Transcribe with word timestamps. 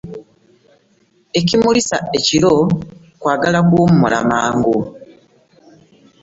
Ekimulisa 1.39 1.97
ekiro 2.17 2.53
kwagala 3.21 3.59
kuwummula 3.69 4.19
mangu. 4.29 4.77